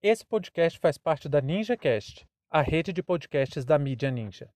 Esse 0.00 0.24
podcast 0.24 0.78
faz 0.78 0.96
parte 0.96 1.28
da 1.28 1.40
NinjaCast, 1.40 2.24
a 2.48 2.62
rede 2.62 2.92
de 2.92 3.02
podcasts 3.02 3.64
da 3.64 3.76
mídia 3.76 4.12
Ninja. 4.12 4.48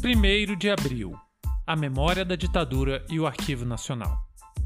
Primeiro 0.00 0.54
de 0.54 0.70
abril. 0.70 1.18
A 1.66 1.74
memória 1.74 2.24
da 2.24 2.36
ditadura 2.36 3.04
e 3.10 3.18
o 3.18 3.26
Arquivo 3.26 3.64
Nacional. 3.64 4.16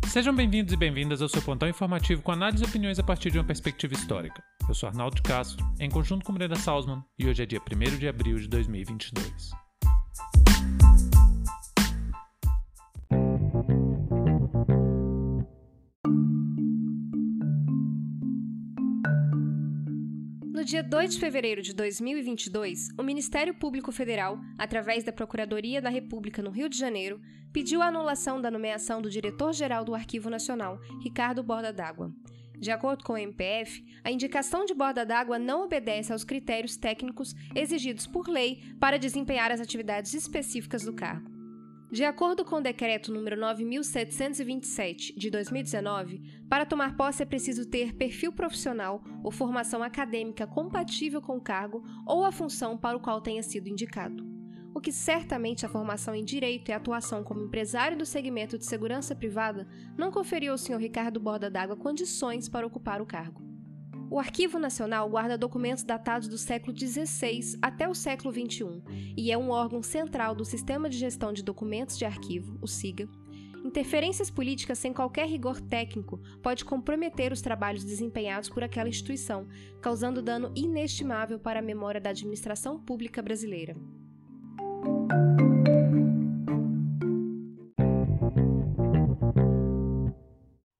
Sejam 0.07 0.36
bem-vindos 0.36 0.75
e 0.75 0.77
bem-vindas 0.77 1.23
ao 1.23 1.29
seu 1.30 1.41
pontão 1.41 1.66
informativo 1.66 2.20
com 2.20 2.30
análise 2.30 2.62
e 2.62 2.66
opiniões 2.66 2.98
a 2.98 3.02
partir 3.02 3.30
de 3.30 3.39
uma 3.39 3.46
perspectiva 3.46 3.95
histórica. 3.95 4.45
Eu 4.68 4.75
sou 4.75 4.86
Arnaldo 4.86 5.23
Castro, 5.23 5.64
em 5.80 5.89
conjunto 5.89 6.27
com 6.27 6.34
Brenda 6.34 6.57
Salzman, 6.57 7.02
e 7.18 7.27
hoje 7.27 7.43
é 7.43 7.46
dia 7.46 7.59
1 7.59 7.98
de 7.98 8.07
abril 8.07 8.39
de 8.39 8.48
2022. 8.48 9.61
Dia 20.72 20.82
2 20.82 21.12
de 21.12 21.21
fevereiro 21.21 21.61
de 21.61 21.75
2022, 21.75 22.89
o 22.96 23.03
Ministério 23.03 23.53
Público 23.53 23.93
Federal, 23.93 24.40
através 24.57 25.04
da 25.04 25.12
Procuradoria 25.12 25.82
da 25.82 25.90
República 25.90 26.40
no 26.40 26.48
Rio 26.48 26.67
de 26.67 26.79
Janeiro, 26.79 27.21
pediu 27.53 27.82
a 27.82 27.89
anulação 27.89 28.40
da 28.40 28.50
nomeação 28.50 29.03
do 29.03 29.11
diretor-geral 29.11 29.85
do 29.85 29.95
Arquivo 29.95 30.31
Nacional, 30.31 30.81
Ricardo 31.04 31.43
Borda 31.43 31.75
d'Água. 31.75 32.11
De 32.58 32.70
acordo 32.70 33.05
com 33.05 33.12
o 33.12 33.19
MPF, 33.19 33.84
a 34.03 34.11
indicação 34.11 34.64
de 34.64 34.72
borda 34.72 35.05
d'água 35.05 35.39
não 35.39 35.64
obedece 35.64 36.11
aos 36.11 36.25
critérios 36.25 36.75
técnicos 36.75 37.34
exigidos 37.55 38.06
por 38.06 38.27
lei 38.27 38.62
para 38.81 38.98
desempenhar 38.98 39.53
as 39.53 39.61
atividades 39.61 40.14
específicas 40.14 40.84
do 40.84 40.95
cargo. 40.95 41.31
De 41.92 42.06
acordo 42.06 42.42
com 42.42 42.56
o 42.56 42.61
decreto 42.62 43.12
número 43.12 43.39
9727 43.39 45.14
de 45.14 45.28
2019, 45.28 46.23
para 46.48 46.65
tomar 46.65 46.97
posse 46.97 47.23
é 47.23 47.27
preciso 47.27 47.69
ter 47.69 47.93
perfil 47.93 48.33
profissional 48.33 49.05
ou 49.23 49.31
formação 49.31 49.83
acadêmica 49.83 50.47
compatível 50.47 51.21
com 51.21 51.37
o 51.37 51.41
cargo 51.41 51.84
ou 52.07 52.25
a 52.25 52.33
função 52.33 52.79
para 52.79 52.97
o 52.97 53.01
qual 53.01 53.21
tenha 53.21 53.43
sido 53.43 53.69
indicado. 53.69 54.27
O 54.75 54.81
que 54.81 54.91
certamente 54.91 55.67
a 55.67 55.69
formação 55.69 56.15
em 56.15 56.25
direito 56.25 56.71
e 56.71 56.73
atuação 56.73 57.23
como 57.23 57.45
empresário 57.45 57.99
do 57.99 58.06
segmento 58.06 58.56
de 58.56 58.65
segurança 58.65 59.15
privada 59.15 59.69
não 59.95 60.11
conferiu 60.11 60.53
ao 60.53 60.59
Sr. 60.59 60.79
Ricardo 60.79 61.21
Borda 61.21 61.51
d'Água 61.51 61.77
condições 61.77 62.49
para 62.49 62.67
ocupar 62.67 63.03
o 63.03 63.06
cargo. 63.06 63.52
O 64.13 64.19
Arquivo 64.19 64.59
Nacional 64.59 65.09
guarda 65.09 65.39
documentos 65.39 65.83
datados 65.85 66.29
do 66.29 66.37
século 66.37 66.79
XVI 66.79 67.57
até 67.63 67.89
o 67.89 67.95
século 67.95 68.31
XXI 68.31 68.83
e 69.17 69.33
é 69.33 69.39
um 69.39 69.49
órgão 69.49 69.83
central 69.83 70.35
do 70.35 70.45
Sistema 70.45 70.91
de 70.91 70.99
Gestão 70.99 71.33
de 71.33 71.43
Documentos 71.43 71.97
de 71.97 72.05
Arquivo, 72.05 72.59
o 72.61 72.69
SIGA. 72.69 73.09
Interferências 73.65 74.31
políticas 74.31 74.79
sem 74.79 74.93
qualquer 74.93 75.27
rigor 75.27 75.63
técnico 75.63 76.21
pode 76.43 76.63
comprometer 76.63 77.33
os 77.33 77.41
trabalhos 77.41 77.85
desempenhados 77.85 78.51
por 78.51 78.63
aquela 78.63 78.91
instituição, 78.91 79.49
causando 79.81 80.21
dano 80.21 80.53
inestimável 80.55 81.39
para 81.39 81.61
a 81.61 81.63
memória 81.63 81.99
da 81.99 82.11
administração 82.11 82.79
pública 82.79 83.23
brasileira. 83.23 83.75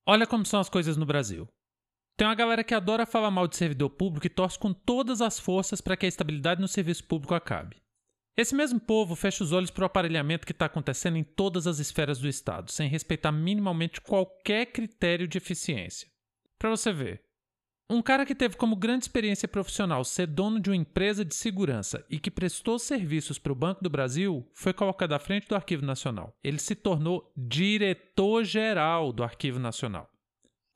Olha 0.07 0.27
como 0.27 0.45
são 0.45 0.61
as 0.61 0.69
coisas 0.69 0.99
no 0.99 1.07
Brasil. 1.07 1.49
Tem 2.17 2.27
uma 2.27 2.35
galera 2.35 2.63
que 2.63 2.75
adora 2.75 3.07
falar 3.07 3.31
mal 3.31 3.49
de 3.49 3.57
servidor 3.57 3.91
público 3.91 4.27
e 4.27 4.31
torce 4.31 4.59
com 4.59 4.73
todas 4.73 5.21
as 5.21 5.39
forças 5.39 5.81
para 5.81 5.97
que 5.97 6.07
a 6.07 6.09
estabilidade 6.09 6.61
no 6.61 6.69
serviço 6.69 7.05
público 7.05 7.35
acabe. 7.35 7.77
Esse 8.37 8.55
mesmo 8.55 8.81
povo 8.81 9.15
fecha 9.15 9.45
os 9.45 9.53
olhos 9.53 9.71
para 9.71 9.83
o 9.83 9.87
aparelhamento 9.87 10.47
que 10.47 10.53
está 10.53 10.67
acontecendo 10.67 11.19
em 11.19 11.25
todas 11.25 11.67
as 11.67 11.79
esferas 11.79 12.19
do 12.19 12.29
Estado, 12.29 12.71
sem 12.71 12.89
respeitar 12.89 13.31
minimamente 13.31 14.01
qualquer 14.01 14.67
critério 14.67 15.29
de 15.29 15.37
eficiência. 15.37 16.09
Para 16.59 16.71
você 16.71 16.93
ver, 16.93 17.23
um 17.91 18.01
cara 18.01 18.25
que 18.25 18.35
teve 18.35 18.57
como 18.57 18.75
grande 18.75 19.05
experiência 19.05 19.47
profissional 19.47 20.03
ser 20.03 20.27
dono 20.27 20.59
de 20.59 20.71
uma 20.71 20.77
empresa 20.77 21.25
de 21.25 21.35
segurança 21.35 22.03
e 22.09 22.19
que 22.19 22.31
prestou 22.31 22.79
serviços 22.79 23.39
para 23.39 23.53
o 23.53 23.57
Banco 23.57 23.83
do 23.83 23.91
Brasil 23.91 24.49
foi 24.55 24.73
colocado 24.73 25.13
à 25.13 25.19
frente 25.19 25.47
do 25.47 25.55
Arquivo 25.55 25.85
Nacional. 25.85 26.35
Ele 26.43 26.59
se 26.59 26.75
tornou 26.75 27.31
diretor-geral 27.37 29.13
do 29.13 29.23
Arquivo 29.23 29.59
Nacional. 29.59 30.12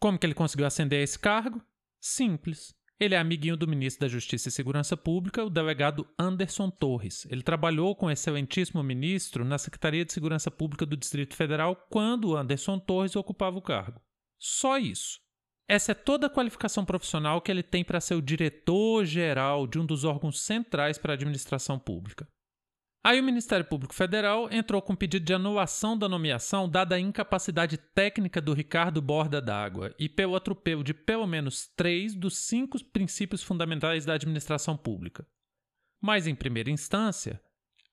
Como 0.00 0.18
que 0.18 0.26
ele 0.26 0.34
conseguiu 0.34 0.66
ascender 0.66 1.00
a 1.00 1.02
esse 1.02 1.18
cargo? 1.18 1.62
Simples. 2.00 2.74
Ele 2.98 3.14
é 3.14 3.18
amiguinho 3.18 3.56
do 3.56 3.68
ministro 3.68 4.00
da 4.00 4.08
Justiça 4.08 4.48
e 4.48 4.52
Segurança 4.52 4.96
Pública, 4.96 5.44
o 5.44 5.50
delegado 5.50 6.08
Anderson 6.18 6.70
Torres. 6.70 7.26
Ele 7.30 7.42
trabalhou 7.42 7.94
com 7.94 8.06
o 8.06 8.10
excelentíssimo 8.10 8.82
ministro 8.82 9.44
na 9.44 9.58
Secretaria 9.58 10.04
de 10.04 10.12
Segurança 10.12 10.50
Pública 10.50 10.86
do 10.86 10.96
Distrito 10.96 11.36
Federal 11.36 11.76
quando 11.90 12.34
Anderson 12.34 12.78
Torres 12.78 13.14
ocupava 13.14 13.58
o 13.58 13.62
cargo. 13.62 14.00
Só 14.38 14.78
isso. 14.78 15.20
Essa 15.68 15.92
é 15.92 15.94
toda 15.94 16.28
a 16.28 16.30
qualificação 16.30 16.84
profissional 16.84 17.42
que 17.42 17.50
ele 17.50 17.62
tem 17.62 17.84
para 17.84 18.00
ser 18.00 18.14
o 18.14 18.22
diretor-geral 18.22 19.66
de 19.66 19.78
um 19.78 19.84
dos 19.84 20.04
órgãos 20.04 20.40
centrais 20.40 20.96
para 20.96 21.12
a 21.12 21.16
administração 21.16 21.78
pública. 21.78 22.26
Aí 23.06 23.20
o 23.20 23.22
Ministério 23.22 23.64
Público 23.64 23.94
Federal 23.94 24.48
entrou 24.50 24.82
com 24.82 24.96
pedido 24.96 25.24
de 25.24 25.32
anulação 25.32 25.96
da 25.96 26.08
nomeação 26.08 26.68
dada 26.68 26.96
a 26.96 26.98
incapacidade 26.98 27.76
técnica 27.76 28.40
do 28.40 28.52
Ricardo 28.52 29.00
Borda 29.00 29.40
d'Água 29.40 29.94
e 29.96 30.08
pelo 30.08 30.34
atropelo 30.34 30.82
de 30.82 30.92
pelo 30.92 31.24
menos 31.24 31.68
três 31.76 32.16
dos 32.16 32.36
cinco 32.36 32.84
princípios 32.86 33.44
fundamentais 33.44 34.04
da 34.04 34.14
administração 34.14 34.76
pública. 34.76 35.24
Mas, 36.00 36.26
em 36.26 36.34
primeira 36.34 36.68
instância, 36.68 37.40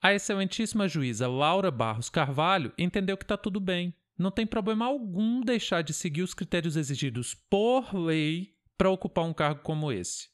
a 0.01 0.15
excelentíssima 0.15 0.87
juíza 0.87 1.27
Laura 1.27 1.69
Barros 1.69 2.09
Carvalho 2.09 2.73
entendeu 2.75 3.15
que 3.15 3.23
está 3.23 3.37
tudo 3.37 3.59
bem. 3.59 3.93
Não 4.17 4.31
tem 4.31 4.47
problema 4.47 4.87
algum 4.87 5.41
deixar 5.41 5.83
de 5.83 5.93
seguir 5.93 6.23
os 6.23 6.33
critérios 6.33 6.75
exigidos 6.75 7.35
por 7.35 7.93
lei 7.93 8.55
para 8.75 8.89
ocupar 8.89 9.25
um 9.25 9.33
cargo 9.33 9.61
como 9.61 9.91
esse. 9.91 10.32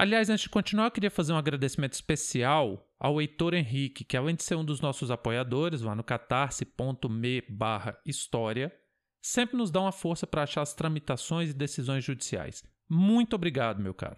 Aliás, 0.00 0.30
antes 0.30 0.44
de 0.44 0.48
continuar, 0.48 0.90
queria 0.90 1.10
fazer 1.10 1.34
um 1.34 1.36
agradecimento 1.36 1.92
especial 1.92 2.90
ao 2.98 3.20
Heitor 3.20 3.52
Henrique, 3.52 4.02
que 4.02 4.16
além 4.16 4.34
de 4.34 4.42
ser 4.42 4.54
um 4.54 4.64
dos 4.64 4.80
nossos 4.80 5.10
apoiadores 5.10 5.82
lá 5.82 5.94
no 5.94 6.02
catarse.me 6.02 7.42
barra 7.50 8.00
história, 8.06 8.74
sempre 9.20 9.58
nos 9.58 9.70
dá 9.70 9.78
uma 9.78 9.92
força 9.92 10.26
para 10.26 10.44
achar 10.44 10.62
as 10.62 10.72
tramitações 10.72 11.50
e 11.50 11.52
decisões 11.52 12.02
judiciais. 12.02 12.64
Muito 12.88 13.36
obrigado, 13.36 13.82
meu 13.82 13.92
caro. 13.92 14.16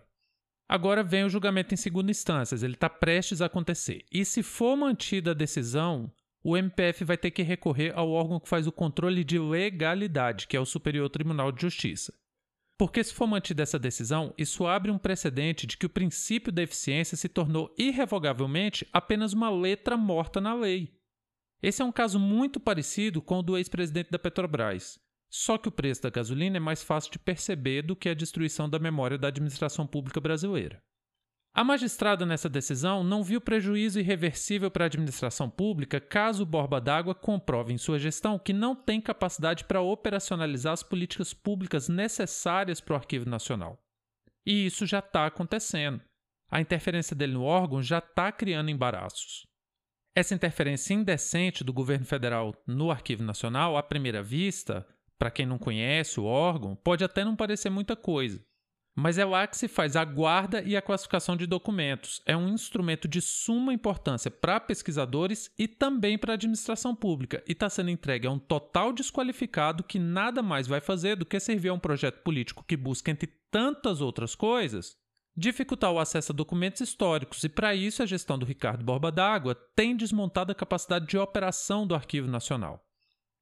Agora 0.68 1.02
vem 1.02 1.24
o 1.24 1.28
julgamento 1.28 1.74
em 1.74 1.76
segunda 1.76 2.12
instância, 2.12 2.54
ele 2.54 2.74
está 2.74 2.88
prestes 2.88 3.42
a 3.42 3.46
acontecer. 3.46 4.04
E 4.12 4.24
se 4.24 4.40
for 4.40 4.76
mantida 4.76 5.32
a 5.32 5.34
decisão, 5.34 6.12
o 6.44 6.56
MPF 6.56 7.04
vai 7.04 7.16
ter 7.16 7.32
que 7.32 7.42
recorrer 7.42 7.92
ao 7.96 8.08
órgão 8.08 8.38
que 8.38 8.48
faz 8.48 8.68
o 8.68 8.72
controle 8.72 9.24
de 9.24 9.36
legalidade, 9.36 10.46
que 10.46 10.56
é 10.56 10.60
o 10.60 10.64
Superior 10.64 11.10
Tribunal 11.10 11.50
de 11.50 11.60
Justiça. 11.60 12.14
Porque, 12.82 13.04
se 13.04 13.14
for 13.14 13.28
mantida 13.28 13.62
essa 13.62 13.78
decisão, 13.78 14.34
isso 14.36 14.66
abre 14.66 14.90
um 14.90 14.98
precedente 14.98 15.68
de 15.68 15.76
que 15.76 15.86
o 15.86 15.88
princípio 15.88 16.50
da 16.50 16.64
eficiência 16.64 17.16
se 17.16 17.28
tornou 17.28 17.72
irrevogavelmente 17.78 18.84
apenas 18.92 19.32
uma 19.32 19.48
letra 19.48 19.96
morta 19.96 20.40
na 20.40 20.52
lei. 20.52 20.92
Esse 21.62 21.80
é 21.80 21.84
um 21.84 21.92
caso 21.92 22.18
muito 22.18 22.58
parecido 22.58 23.22
com 23.22 23.38
o 23.38 23.42
do 23.42 23.56
ex-presidente 23.56 24.10
da 24.10 24.18
Petrobras. 24.18 24.98
Só 25.30 25.56
que 25.56 25.68
o 25.68 25.70
preço 25.70 26.02
da 26.02 26.10
gasolina 26.10 26.56
é 26.56 26.60
mais 26.60 26.82
fácil 26.82 27.12
de 27.12 27.20
perceber 27.20 27.82
do 27.82 27.94
que 27.94 28.08
a 28.08 28.14
destruição 28.14 28.68
da 28.68 28.80
memória 28.80 29.16
da 29.16 29.28
administração 29.28 29.86
pública 29.86 30.20
brasileira. 30.20 30.82
A 31.54 31.62
magistrada 31.62 32.24
nessa 32.24 32.48
decisão 32.48 33.04
não 33.04 33.22
viu 33.22 33.38
prejuízo 33.38 34.00
irreversível 34.00 34.70
para 34.70 34.84
a 34.84 34.86
administração 34.86 35.50
pública 35.50 36.00
caso 36.00 36.44
o 36.44 36.46
Borba 36.46 36.80
d'Água 36.80 37.14
comprove 37.14 37.74
em 37.74 37.78
sua 37.78 37.98
gestão 37.98 38.38
que 38.38 38.54
não 38.54 38.74
tem 38.74 39.02
capacidade 39.02 39.64
para 39.64 39.82
operacionalizar 39.82 40.72
as 40.72 40.82
políticas 40.82 41.34
públicas 41.34 41.90
necessárias 41.90 42.80
para 42.80 42.94
o 42.94 42.96
Arquivo 42.96 43.28
Nacional. 43.28 43.78
E 44.46 44.64
isso 44.64 44.86
já 44.86 45.00
está 45.00 45.26
acontecendo. 45.26 46.00
A 46.50 46.58
interferência 46.58 47.14
dele 47.14 47.34
no 47.34 47.42
órgão 47.42 47.82
já 47.82 47.98
está 47.98 48.32
criando 48.32 48.70
embaraços. 48.70 49.46
Essa 50.14 50.34
interferência 50.34 50.94
indecente 50.94 51.62
do 51.62 51.72
governo 51.72 52.06
federal 52.06 52.54
no 52.66 52.90
Arquivo 52.90 53.22
Nacional, 53.22 53.76
à 53.76 53.82
primeira 53.82 54.22
vista, 54.22 54.86
para 55.18 55.30
quem 55.30 55.44
não 55.44 55.58
conhece 55.58 56.18
o 56.18 56.24
órgão, 56.24 56.74
pode 56.74 57.04
até 57.04 57.24
não 57.24 57.36
parecer 57.36 57.68
muita 57.68 57.94
coisa. 57.94 58.42
Mas 58.94 59.16
é 59.16 59.24
lá 59.24 59.46
que 59.46 59.56
se 59.56 59.68
faz 59.68 59.96
a 59.96 60.04
guarda 60.04 60.62
e 60.62 60.76
a 60.76 60.82
classificação 60.82 61.34
de 61.34 61.46
documentos. 61.46 62.20
É 62.26 62.36
um 62.36 62.48
instrumento 62.48 63.08
de 63.08 63.22
suma 63.22 63.72
importância 63.72 64.30
para 64.30 64.60
pesquisadores 64.60 65.50
e 65.58 65.66
também 65.66 66.18
para 66.18 66.32
a 66.32 66.34
administração 66.34 66.94
pública, 66.94 67.42
e 67.48 67.52
está 67.52 67.70
sendo 67.70 67.90
entregue 67.90 68.26
a 68.26 68.30
um 68.30 68.38
total 68.38 68.92
desqualificado 68.92 69.82
que 69.82 69.98
nada 69.98 70.42
mais 70.42 70.66
vai 70.66 70.80
fazer 70.80 71.16
do 71.16 71.24
que 71.24 71.40
servir 71.40 71.70
a 71.70 71.74
um 71.74 71.78
projeto 71.78 72.22
político 72.22 72.64
que 72.68 72.76
busca, 72.76 73.10
entre 73.10 73.32
tantas 73.50 74.02
outras 74.02 74.34
coisas, 74.34 74.94
dificultar 75.34 75.90
o 75.90 75.98
acesso 75.98 76.32
a 76.32 76.34
documentos 76.34 76.82
históricos, 76.82 77.42
e 77.44 77.48
para 77.48 77.74
isso 77.74 78.02
a 78.02 78.06
gestão 78.06 78.38
do 78.38 78.44
Ricardo 78.44 78.84
Borba 78.84 79.10
d'Água 79.10 79.54
tem 79.74 79.96
desmontado 79.96 80.52
a 80.52 80.54
capacidade 80.54 81.06
de 81.06 81.16
operação 81.16 81.86
do 81.86 81.94
Arquivo 81.94 82.28
Nacional. 82.28 82.84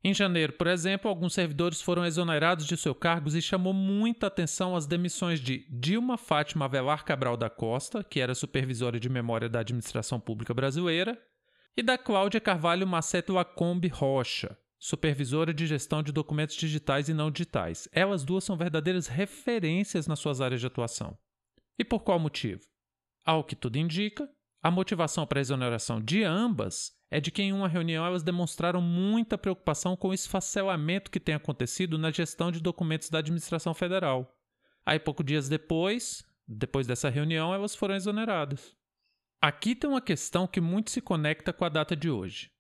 Em 0.03 0.15
janeiro, 0.15 0.55
por 0.55 0.67
exemplo, 0.67 1.11
alguns 1.11 1.35
servidores 1.35 1.83
foram 1.83 2.07
exonerados 2.07 2.67
de 2.67 2.75
seus 2.75 2.97
cargos 2.97 3.35
e 3.35 3.43
chamou 3.43 3.75
muita 3.75 4.29
atenção 4.29 4.75
as 4.75 4.87
demissões 4.87 5.41
de 5.41 5.67
Dilma 5.69 6.17
Fátima 6.17 6.65
Avelar 6.65 7.05
Cabral 7.05 7.37
da 7.37 7.51
Costa, 7.51 8.03
que 8.03 8.19
era 8.19 8.35
supervisora 8.35 8.99
de 8.99 9.11
memória 9.11 9.47
da 9.47 9.61
administração 9.61 10.19
pública 10.19 10.55
brasileira, 10.55 11.21
e 11.77 11.83
da 11.83 11.99
Cláudia 11.99 12.41
Carvalho 12.41 12.87
Maceto 12.87 13.35
Lacombe 13.35 13.89
Rocha, 13.89 14.57
supervisora 14.79 15.53
de 15.53 15.67
gestão 15.67 16.03
de 16.03 16.13
documentos 16.13 16.57
digitais 16.57 17.11
e 17.11 17.15
não 17.15 17.31
digitais. 17.31 17.87
Elas 17.93 18.25
duas 18.25 18.43
são 18.43 18.57
verdadeiras 18.57 19.07
referências 19.07 20.07
nas 20.07 20.19
suas 20.19 20.41
áreas 20.41 20.63
de 20.63 20.67
atuação. 20.67 21.17
E 21.79 21.85
por 21.85 22.03
qual 22.03 22.19
motivo? 22.19 22.63
Ao 23.23 23.45
que 23.45 23.55
tudo 23.55 23.77
indica, 23.77 24.27
a 24.63 24.71
motivação 24.71 25.27
para 25.27 25.39
a 25.39 25.41
exoneração 25.41 26.01
de 26.01 26.23
ambas 26.23 26.93
é 27.11 27.19
de 27.19 27.31
que 27.31 27.43
em 27.43 27.53
uma 27.53 27.67
reunião 27.67 28.05
elas 28.05 28.23
demonstraram 28.23 28.81
muita 28.81 29.39
preocupação 29.39 29.97
com 29.97 30.09
o 30.09 30.15
esfacelamento 30.15 31.11
que 31.11 31.19
tem 31.19 31.35
acontecido 31.35 31.99
na 31.99 32.11
gestão 32.11 32.53
de 32.53 32.61
documentos 32.61 33.09
da 33.09 33.19
administração 33.19 33.73
federal. 33.73 34.37
Aí, 34.85 34.99
poucos 34.99 35.25
dias 35.25 35.49
depois, 35.49 36.25
depois 36.47 36.87
dessa 36.87 37.09
reunião, 37.09 37.55
elas 37.55 37.75
foram 37.75 37.95
exoneradas. 37.95 38.77
Aqui 39.41 39.75
tem 39.75 39.89
uma 39.89 40.01
questão 40.01 40.47
que 40.47 40.61
muito 40.61 40.91
se 40.91 41.01
conecta 41.01 41.53
com 41.53 41.65
a 41.65 41.69
data 41.69 41.97
de 41.97 42.11
hoje. 42.11 42.51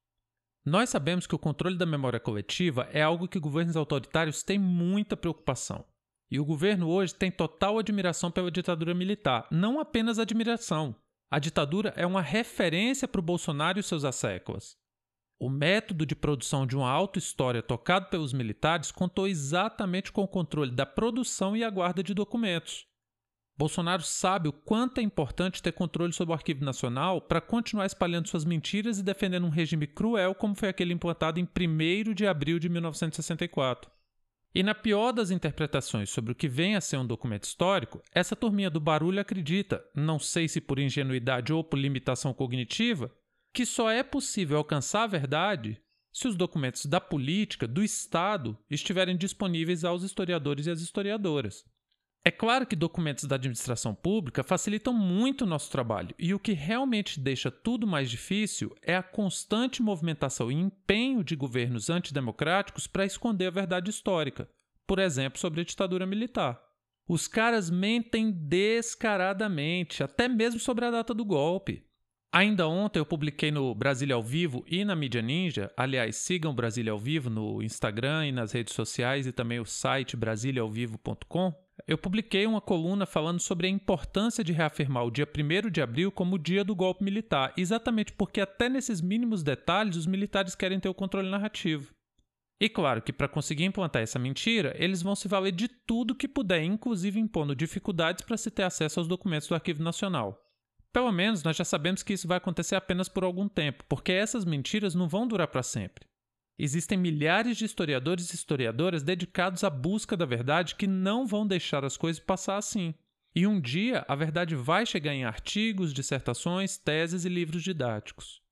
Nós 0.65 0.89
sabemos 0.89 1.27
que 1.27 1.35
o 1.35 1.39
controle 1.39 1.77
da 1.77 1.87
memória 1.87 2.19
coletiva 2.19 2.89
é 2.93 3.03
algo 3.03 3.29
que 3.29 3.39
governos 3.39 3.77
autoritários 3.77 4.43
têm 4.43 4.59
muita 4.59 5.17
preocupação. 5.17 5.85
E 6.31 6.41
o 6.41 6.45
governo 6.45 6.89
hoje 6.89 7.15
tem 7.15 7.31
total 7.31 7.79
admiração 7.79 8.31
pela 8.31 8.51
ditadura 8.51 8.95
militar, 8.95 9.47
não 9.51 9.81
apenas 9.81 10.19
admiração. 10.19 10.95
A 11.33 11.39
ditadura 11.39 11.95
é 11.97 12.05
uma 12.05 12.21
referência 12.21 13.07
para 13.07 13.21
o 13.21 13.23
Bolsonaro 13.23 13.79
e 13.79 13.83
seus 13.85 14.05
asséculas. 14.05 14.77
O 15.39 15.49
método 15.49 16.05
de 16.05 16.17
produção 16.17 16.67
de 16.67 16.77
uma 16.77 16.91
auto-história 16.91 17.63
tocado 17.63 18.07
pelos 18.11 18.33
militares 18.33 18.91
contou 18.91 19.29
exatamente 19.29 20.11
com 20.11 20.23
o 20.23 20.29
controle 20.29 20.73
da 20.73 20.85
produção 20.85 21.57
e 21.57 21.63
a 21.63 21.71
guarda 21.71 22.03
de 22.03 22.13
documentos. 22.13 22.85
Bolsonaro 23.57 24.03
sabe 24.03 24.49
o 24.49 24.53
quanto 24.53 24.99
é 24.99 25.03
importante 25.03 25.63
ter 25.63 25.71
controle 25.71 26.13
sobre 26.13 26.33
o 26.33 26.35
Arquivo 26.35 26.65
Nacional 26.65 27.21
para 27.21 27.41
continuar 27.41 27.87
espalhando 27.87 28.29
suas 28.29 28.45
mentiras 28.45 28.99
e 28.99 29.03
defendendo 29.03 29.47
um 29.47 29.51
regime 29.51 29.87
cruel 29.87 30.35
como 30.35 30.57
foi 30.57 30.69
aquele 30.69 30.93
implantado 30.93 31.39
em 31.39 31.45
1 31.45 32.13
de 32.13 32.27
abril 32.27 32.59
de 32.59 32.69
1964. 32.69 33.89
E 34.53 34.63
na 34.63 34.75
pior 34.75 35.13
das 35.13 35.31
interpretações 35.31 36.11
sobre 36.11 36.33
o 36.33 36.35
que 36.35 36.49
vem 36.49 36.75
a 36.75 36.81
ser 36.81 36.97
um 36.97 37.07
documento 37.07 37.45
histórico, 37.45 38.03
essa 38.13 38.35
turminha 38.35 38.69
do 38.69 38.81
barulho 38.81 39.21
acredita, 39.21 39.85
não 39.95 40.19
sei 40.19 40.49
se 40.49 40.61
por 40.61 40.79
ingenuidade 40.79 41.53
ou 41.53 41.63
por 41.63 41.79
limitação 41.79 42.35
cognitiva, 42.35 43.15
que 43.55 43.65
só 43.65 43.91
é 43.91 44.03
possível 44.03 44.59
alcançar 44.59 45.05
a 45.05 45.09
verdade 45.09 45.81
se 46.13 46.27
os 46.27 46.35
documentos 46.35 46.87
da 46.87 47.01
política, 47.01 47.69
do 47.69 47.85
Estado, 47.85 48.59
estiverem 48.69 49.17
disponíveis 49.17 49.85
aos 49.85 50.03
historiadores 50.03 50.67
e 50.67 50.71
às 50.71 50.81
historiadoras. 50.81 51.65
É 52.23 52.31
claro 52.31 52.67
que 52.67 52.77
documentos 52.77 53.25
da 53.25 53.37
administração 53.37 53.95
pública 53.95 54.45
facilitam 54.45 54.93
muito 54.93 55.43
o 55.43 55.47
nosso 55.47 55.71
trabalho, 55.71 56.15
e 56.19 56.35
o 56.35 56.39
que 56.39 56.53
realmente 56.53 57.19
deixa 57.19 57.51
tudo 57.51 57.87
mais 57.87 58.11
difícil 58.11 58.75
é 58.83 58.95
a 58.95 59.03
constante 59.03 59.83
movimentação 59.83 60.53
e 60.53 60.55
empenho 60.55 61.25
de 61.25 61.35
governos 61.35 61.89
antidemocráticos 61.89 62.87
para 62.87 63.07
esconder 63.07 63.47
a 63.47 63.51
verdade 63.51 63.89
histórica, 63.89 64.51
por 64.87 64.99
exemplo, 64.99 65.41
sobre 65.41 65.63
a 65.63 65.65
ditadura 65.65 66.05
militar. 66.05 66.61
Os 67.09 67.27
caras 67.27 67.71
mentem 67.71 68.31
descaradamente, 68.31 70.03
até 70.03 70.29
mesmo 70.29 70.61
sobre 70.61 70.85
a 70.85 70.91
data 70.91 71.15
do 71.15 71.25
golpe. 71.25 71.87
Ainda 72.33 72.69
ontem 72.69 73.01
eu 73.01 73.07
publiquei 73.07 73.51
no 73.51 73.75
Brasília 73.75 74.15
ao 74.15 74.23
Vivo 74.23 74.63
e 74.69 74.85
na 74.85 74.95
Mídia 74.95 75.21
Ninja. 75.21 75.73
Aliás, 75.77 76.15
sigam 76.17 76.55
Brasília 76.55 76.93
ao 76.93 76.99
Vivo 76.99 77.29
no 77.29 77.61
Instagram 77.61 78.27
e 78.27 78.33
nas 78.33 78.53
redes 78.53 78.75
sociais 78.75 79.27
e 79.27 79.33
também 79.33 79.59
o 79.59 79.65
site 79.65 80.17
brasiliaovivo.com 80.17 81.53
eu 81.87 81.99
publiquei 81.99 82.47
uma 82.47 82.61
coluna 82.61 83.07
falando 83.07 83.41
sobre 83.41 83.67
a 83.67 83.71
importância 83.71 84.43
de 84.43 84.53
reafirmar 84.53 85.05
o 85.05 85.11
dia 85.11 85.27
1 85.27 85.71
de 85.71 85.83
abril 85.83 86.11
como 86.11 86.37
o 86.37 86.39
dia 86.39 86.65
do 86.65 86.75
golpe 86.75 87.05
militar, 87.05 87.53
exatamente 87.57 88.13
porque 88.13 88.41
até 88.41 88.69
nesses 88.69 89.01
mínimos 89.01 89.43
detalhes 89.43 89.97
os 89.97 90.07
militares 90.07 90.55
querem 90.55 90.81
ter 90.81 90.89
o 90.89 90.95
controle 90.95 91.29
narrativo. 91.29 91.93
E 92.61 92.69
claro 92.69 93.01
que 93.01 93.13
para 93.13 93.29
conseguir 93.29 93.65
implantar 93.65 94.03
essa 94.03 94.19
mentira, 94.19 94.75
eles 94.79 95.01
vão 95.01 95.17
se 95.17 95.27
valer 95.27 95.53
de 95.53 95.67
tudo 95.67 96.15
que 96.15 96.29
puder, 96.29 96.63
inclusive 96.63 97.19
impondo 97.19 97.57
dificuldades 97.57 98.23
para 98.23 98.37
se 98.37 98.51
ter 98.51 98.65
acesso 98.65 99.01
aos 99.01 99.09
documentos 99.09 99.49
do 99.49 99.55
Arquivo 99.55 99.83
Nacional. 99.83 100.39
Pelo 100.93 101.11
menos 101.11 101.43
nós 101.43 101.57
já 101.57 101.65
sabemos 101.65 102.03
que 102.03 102.13
isso 102.13 102.29
vai 102.29 102.37
acontecer 102.37 102.75
apenas 102.75 103.09
por 103.09 103.25
algum 103.25 103.49
tempo, 103.49 103.85
porque 103.89 104.13
essas 104.13 104.45
mentiras 104.45 104.95
não 104.95 105.09
vão 105.09 105.27
durar 105.27 105.49
para 105.49 105.63
sempre. 105.63 106.10
Existem 106.63 106.99
milhares 106.99 107.57
de 107.57 107.65
historiadores 107.65 108.31
e 108.31 108.35
historiadoras 108.35 109.03
dedicados 109.03 109.65
à 109.65 109.71
busca 109.71 110.15
da 110.15 110.27
verdade 110.27 110.75
que 110.75 110.87
não 110.87 111.27
vão 111.27 111.47
deixar 111.47 111.87
as 111.87 111.97
coisas 111.97 112.23
passar 112.23 112.59
assim. 112.59 112.95
E 113.35 113.47
um 113.47 113.59
dia 113.59 114.05
a 114.07 114.15
verdade 114.15 114.55
vai 114.55 114.85
chegar 114.85 115.15
em 115.15 115.25
artigos, 115.25 115.95
dissertações, 115.95 116.77
teses 116.77 117.25
e 117.25 117.31
livros 117.31 117.63
didáticos. 117.63 118.43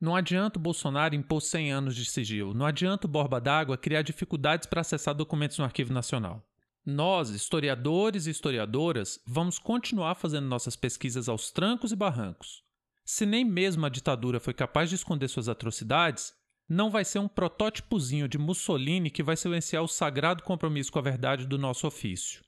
Não 0.00 0.14
adianta 0.14 0.56
o 0.56 0.62
Bolsonaro 0.62 1.16
impor 1.16 1.42
100 1.42 1.72
anos 1.72 1.96
de 1.96 2.04
sigilo, 2.04 2.54
não 2.54 2.64
adianta 2.64 3.08
o 3.08 3.10
Borba 3.10 3.40
d'Água 3.40 3.76
criar 3.76 4.02
dificuldades 4.02 4.68
para 4.68 4.82
acessar 4.82 5.12
documentos 5.12 5.58
no 5.58 5.64
Arquivo 5.64 5.92
Nacional. 5.92 6.48
Nós, 6.86 7.30
historiadores 7.30 8.28
e 8.28 8.30
historiadoras, 8.30 9.20
vamos 9.26 9.58
continuar 9.58 10.14
fazendo 10.14 10.46
nossas 10.46 10.76
pesquisas 10.76 11.28
aos 11.28 11.50
trancos 11.50 11.90
e 11.90 11.96
barrancos. 11.96 12.62
Se 13.04 13.26
nem 13.26 13.44
mesmo 13.44 13.84
a 13.84 13.88
ditadura 13.88 14.38
foi 14.38 14.54
capaz 14.54 14.88
de 14.88 14.94
esconder 14.94 15.26
suas 15.26 15.48
atrocidades, 15.48 16.38
não 16.68 16.90
vai 16.90 17.04
ser 17.04 17.18
um 17.18 17.28
protótipozinho 17.28 18.28
de 18.28 18.36
Mussolini 18.36 19.10
que 19.10 19.22
vai 19.22 19.36
silenciar 19.36 19.82
o 19.82 19.88
sagrado 19.88 20.42
compromisso 20.42 20.92
com 20.92 20.98
a 20.98 21.02
verdade 21.02 21.46
do 21.46 21.56
nosso 21.56 21.86
ofício. 21.86 22.44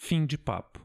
Fim 0.00 0.24
de 0.24 0.38
papo. 0.38 0.80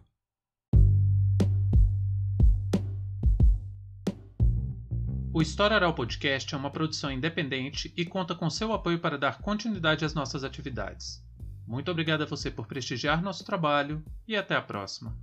O 5.33 5.41
História 5.41 5.75
Oral 5.75 5.93
Podcast 5.93 6.53
é 6.53 6.57
uma 6.57 6.69
produção 6.69 7.11
independente 7.11 7.93
e 7.95 8.05
conta 8.05 8.35
com 8.35 8.49
seu 8.49 8.73
apoio 8.73 8.99
para 8.99 9.17
dar 9.17 9.39
continuidade 9.39 10.03
às 10.03 10.13
nossas 10.13 10.43
atividades. 10.43 11.23
Muito 11.67 11.91
obrigado 11.91 12.23
a 12.23 12.25
você 12.25 12.51
por 12.51 12.67
prestigiar 12.67 13.21
nosso 13.21 13.43
trabalho 13.43 14.03
e 14.27 14.35
até 14.35 14.55
a 14.55 14.61
próxima. 14.61 15.17